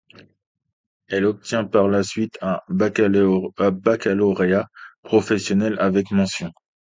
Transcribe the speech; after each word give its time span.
Elle 1.09 1.25
obtient 1.27 1.63
par 1.63 1.87
la 1.87 2.01
suite 2.01 2.39
un 2.41 2.59
baccalauréat 2.69 4.67
professionnel 5.03 5.77
avec 5.77 6.09
mention. 6.09 6.51